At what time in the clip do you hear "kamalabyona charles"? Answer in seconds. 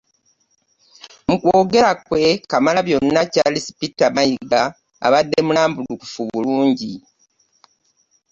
2.49-3.67